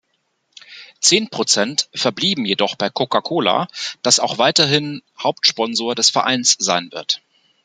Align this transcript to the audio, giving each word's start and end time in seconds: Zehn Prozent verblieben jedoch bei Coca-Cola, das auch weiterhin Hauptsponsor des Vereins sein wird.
Zehn 0.99 1.29
Prozent 1.29 1.87
verblieben 1.93 2.43
jedoch 2.43 2.73
bei 2.73 2.89
Coca-Cola, 2.89 3.67
das 4.01 4.19
auch 4.19 4.39
weiterhin 4.39 5.03
Hauptsponsor 5.19 5.93
des 5.93 6.09
Vereins 6.09 6.55
sein 6.59 6.91
wird. 6.91 7.21